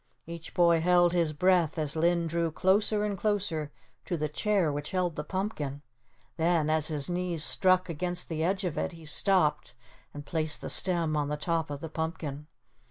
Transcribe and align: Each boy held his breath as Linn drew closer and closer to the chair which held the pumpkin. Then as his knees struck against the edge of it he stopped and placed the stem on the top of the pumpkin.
Each 0.25 0.51
boy 0.55 0.81
held 0.81 1.13
his 1.13 1.31
breath 1.31 1.77
as 1.77 1.95
Linn 1.95 2.25
drew 2.25 2.49
closer 2.51 3.03
and 3.03 3.15
closer 3.15 3.71
to 4.05 4.17
the 4.17 4.27
chair 4.27 4.71
which 4.71 4.89
held 4.89 5.15
the 5.15 5.23
pumpkin. 5.23 5.83
Then 6.37 6.71
as 6.71 6.87
his 6.87 7.07
knees 7.07 7.43
struck 7.43 7.87
against 7.87 8.27
the 8.27 8.43
edge 8.43 8.63
of 8.63 8.79
it 8.79 8.93
he 8.93 9.05
stopped 9.05 9.75
and 10.11 10.25
placed 10.25 10.61
the 10.61 10.71
stem 10.71 11.15
on 11.15 11.27
the 11.29 11.37
top 11.37 11.69
of 11.69 11.81
the 11.81 11.87
pumpkin. 11.89 12.47